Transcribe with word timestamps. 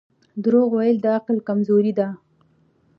•دروغ 0.43 0.69
ویل 0.77 0.97
د 1.01 1.05
عقل 1.17 1.37
کمزوري 1.47 1.93
ده. 1.99 2.07